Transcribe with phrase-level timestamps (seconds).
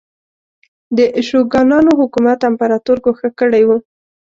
[0.97, 0.97] د
[1.27, 3.69] شوګانانو حکومت امپراتور ګوښه کړی و.